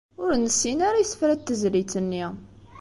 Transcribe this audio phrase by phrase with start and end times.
[0.23, 2.25] Ur nessin ara isefra n tezlit-nni.